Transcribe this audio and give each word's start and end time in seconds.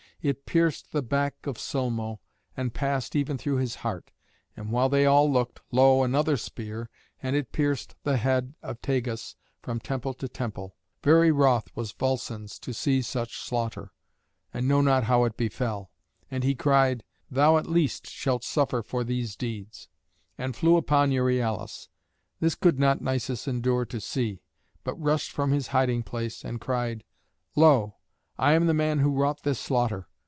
It 0.23 0.45
pierced 0.45 0.91
the 0.91 1.01
back 1.01 1.47
of 1.47 1.57
Sulmo, 1.57 2.19
and 2.55 2.75
passed 2.75 3.15
even 3.15 3.39
through 3.39 3.55
his 3.57 3.77
heart. 3.77 4.11
And 4.55 4.71
while 4.71 4.87
they 4.87 5.03
all 5.07 5.27
looked, 5.31 5.61
lo! 5.71 6.03
another 6.03 6.37
spear, 6.37 6.91
and 7.23 7.35
it 7.35 7.51
pierced 7.51 7.95
the 8.03 8.17
head 8.17 8.53
of 8.61 8.79
Tagus 8.83 9.35
from 9.63 9.79
temple 9.79 10.13
to 10.13 10.27
temple. 10.29 10.75
Very 11.01 11.31
wroth 11.31 11.75
was 11.75 11.91
Volscens 11.93 12.59
to 12.59 12.71
see 12.71 13.01
such 13.01 13.39
slaughter, 13.39 13.93
and 14.53 14.67
know 14.67 14.79
not 14.81 15.05
how 15.05 15.23
it 15.23 15.35
befell; 15.35 15.89
and 16.29 16.43
he 16.43 16.53
cried, 16.53 17.03
"Thou 17.31 17.57
at 17.57 17.65
least 17.65 18.05
shalt 18.05 18.43
suffer 18.43 18.83
for 18.83 19.03
these 19.03 19.35
deeds," 19.35 19.87
and 20.37 20.55
flew 20.55 20.77
upon 20.77 21.09
Euryalus. 21.11 21.89
This 22.39 22.53
could 22.53 22.77
not 22.77 23.01
Nisus 23.01 23.47
endure 23.47 23.85
to 23.85 23.99
see, 23.99 24.43
but 24.83 24.93
rushed 25.01 25.31
from 25.31 25.49
his 25.51 25.69
hiding 25.69 26.03
place, 26.03 26.45
and 26.45 26.61
cried, 26.61 27.03
"Lo! 27.55 27.95
I 28.37 28.53
am 28.53 28.67
the 28.67 28.73
man 28.75 28.99
who 28.99 29.11
wrought 29.17 29.41
this 29.41 29.57
slaughter. 29.59 30.07